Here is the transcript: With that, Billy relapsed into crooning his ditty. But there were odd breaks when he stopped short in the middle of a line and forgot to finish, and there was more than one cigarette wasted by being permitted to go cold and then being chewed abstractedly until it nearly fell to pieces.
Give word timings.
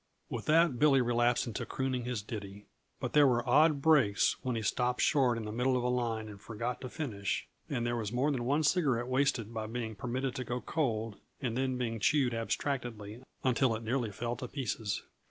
With 0.31 0.45
that, 0.47 0.79
Billy 0.79 0.99
relapsed 0.99 1.45
into 1.45 1.63
crooning 1.63 2.05
his 2.05 2.23
ditty. 2.23 2.65
But 2.99 3.13
there 3.13 3.27
were 3.27 3.47
odd 3.47 3.83
breaks 3.83 4.35
when 4.41 4.55
he 4.55 4.63
stopped 4.63 4.99
short 5.01 5.37
in 5.37 5.45
the 5.45 5.51
middle 5.51 5.77
of 5.77 5.83
a 5.83 5.89
line 5.89 6.27
and 6.27 6.41
forgot 6.41 6.81
to 6.81 6.89
finish, 6.89 7.47
and 7.69 7.85
there 7.85 7.95
was 7.95 8.11
more 8.11 8.31
than 8.31 8.43
one 8.43 8.63
cigarette 8.63 9.05
wasted 9.07 9.53
by 9.53 9.67
being 9.67 9.93
permitted 9.93 10.33
to 10.37 10.43
go 10.43 10.59
cold 10.59 11.17
and 11.39 11.55
then 11.55 11.77
being 11.77 11.99
chewed 11.99 12.33
abstractedly 12.33 13.21
until 13.43 13.75
it 13.75 13.83
nearly 13.83 14.11
fell 14.11 14.35
to 14.37 14.47
pieces. 14.47 15.03